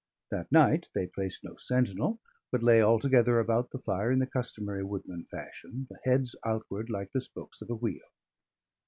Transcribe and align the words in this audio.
That 0.31 0.51
night 0.51 0.89
they 0.95 1.05
placed 1.05 1.43
no 1.43 1.57
sentinel, 1.57 2.19
but 2.51 2.63
lay 2.63 2.81
altogether 2.81 3.39
about 3.39 3.69
the 3.69 3.77
fire, 3.77 4.11
in 4.11 4.17
the 4.17 4.25
customary 4.25 4.83
woodman 4.83 5.25
fashion, 5.25 5.85
the 5.91 5.99
heads 6.03 6.35
outward, 6.43 6.89
like 6.89 7.11
the 7.11 7.21
spokes 7.21 7.61
of 7.61 7.69
a 7.69 7.75
wheel. 7.75 8.09